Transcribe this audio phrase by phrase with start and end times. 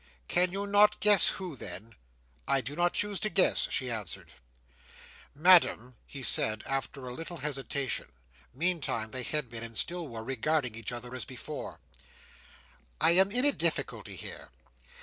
[0.27, 1.93] "Can you not guess who then?"
[2.47, 4.31] "I do not choose to guess," she answered.
[5.35, 8.07] "Madam," he said after a little hesitation;
[8.51, 11.79] meantime they had been, and still were, regarding each other as before;
[12.99, 14.49] "I am in a difficulty here.